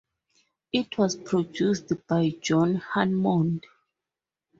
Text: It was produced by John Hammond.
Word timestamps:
It 0.73 0.97
was 0.97 1.15
produced 1.15 1.91
by 2.07 2.31
John 2.41 2.77
Hammond. 2.95 3.67